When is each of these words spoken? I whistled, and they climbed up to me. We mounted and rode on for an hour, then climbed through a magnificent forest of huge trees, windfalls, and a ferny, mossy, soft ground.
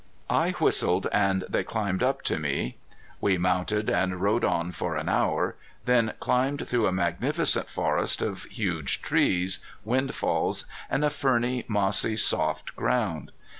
I 0.31 0.53
whistled, 0.53 1.05
and 1.13 1.43
they 1.47 1.63
climbed 1.63 2.01
up 2.01 2.23
to 2.23 2.39
me. 2.39 2.77
We 3.19 3.37
mounted 3.37 3.87
and 3.87 4.19
rode 4.19 4.43
on 4.43 4.71
for 4.71 4.97
an 4.97 5.07
hour, 5.07 5.55
then 5.85 6.13
climbed 6.19 6.67
through 6.67 6.87
a 6.87 6.91
magnificent 6.91 7.69
forest 7.69 8.19
of 8.23 8.45
huge 8.45 9.03
trees, 9.03 9.59
windfalls, 9.83 10.65
and 10.89 11.05
a 11.05 11.11
ferny, 11.11 11.65
mossy, 11.67 12.15
soft 12.15 12.75
ground. 12.75 13.31